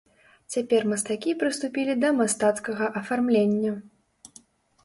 Цяпер 0.53 0.85
мастакі 0.93 1.35
прыступілі 1.43 1.93
да 2.05 2.09
мастацкага 2.21 2.85
афармлення. 3.03 3.71